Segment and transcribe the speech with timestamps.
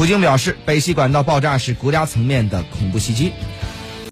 [0.00, 3.32] 普京表示北溪管道爆炸是国家层面的恐怖袭击。